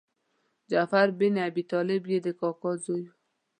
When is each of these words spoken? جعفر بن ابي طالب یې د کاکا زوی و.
جعفر 0.69 1.07
بن 1.19 1.33
ابي 1.47 1.63
طالب 1.71 2.03
یې 2.11 2.19
د 2.25 2.27
کاکا 2.39 2.71
زوی 2.83 3.03
و. 3.07 3.11